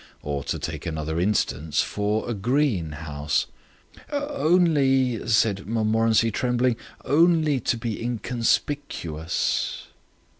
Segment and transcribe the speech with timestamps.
[0.23, 3.45] Or, to take another instance, for a green house?"
[4.11, 9.89] "Only," said Montmorency, trembling, "only to be inconspicuous."